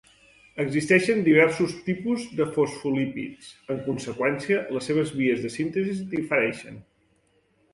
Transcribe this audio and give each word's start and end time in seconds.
Existeixen 0.61 1.19
diversos 1.25 1.75
tipus 1.89 2.23
de 2.39 2.47
fosfolípids; 2.55 3.51
en 3.75 3.83
conseqüència, 3.89 4.65
les 4.77 4.89
seves 4.91 5.13
vies 5.21 5.45
de 5.45 5.53
síntesis 5.59 6.01
difereixen. 6.17 6.83